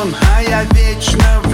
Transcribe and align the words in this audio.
сон, 0.00 0.14
а 0.34 0.42
я 0.42 0.64
вечно 0.64 1.42
в 1.44 1.49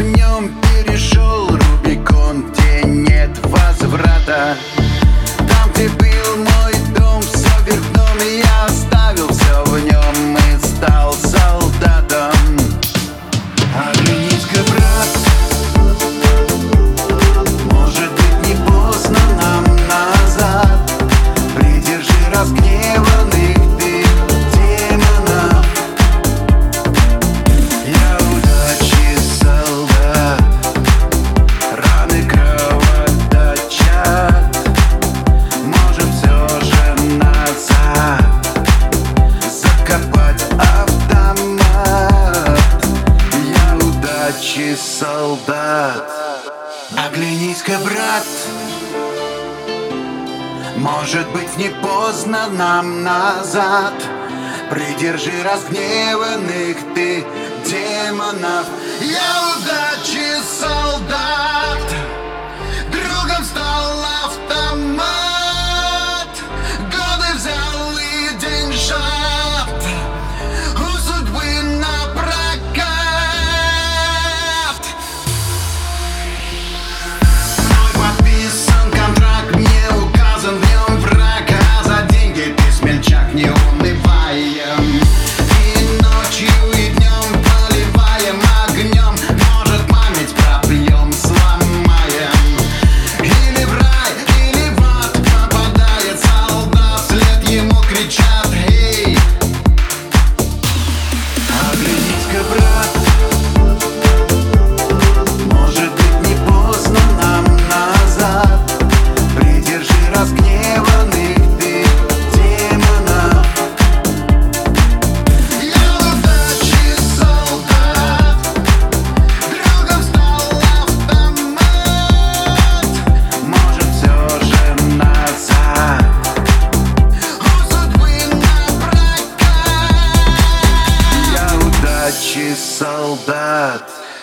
солдат. 44.99 46.11
Оглянись-ка, 46.97 47.79
брат. 47.85 48.27
Может 50.77 51.29
быть 51.31 51.57
не 51.59 51.69
поздно 51.69 52.49
нам 52.49 53.03
назад. 53.03 53.95
Придержи 54.71 55.43
разгневанных 55.43 56.77
ты 56.95 57.25
демонов. 57.67 58.67
Я 59.01 59.57
удачи 59.57 60.41
солдат. 60.61 61.46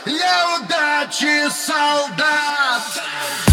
Я 0.05 0.57
удачи 0.57 1.49
солдат! 1.49 3.52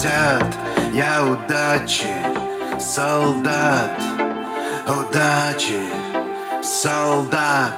хотят 0.00 0.54
Я 0.92 1.22
удачи, 1.24 2.14
солдат 2.78 3.98
Удачи, 4.86 5.82
солдат. 6.62 7.72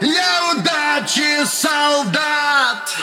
Я 0.00 0.52
удачи, 0.52 1.44
солдат. 1.46 2.94